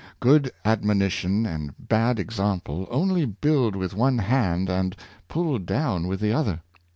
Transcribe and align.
Good 0.19 0.49
admonition 0.65 1.45
and 1.45 1.75
bad 1.77 2.17
example 2.17 2.87
only 2.89 3.23
build 3.27 3.75
with 3.75 3.93
one 3.93 4.17
hand 4.17 4.67
and 4.67 4.95
pull 5.27 5.59
down 5.59 6.07
with 6.07 6.19
the 6.19 6.33
other. 6.33 6.63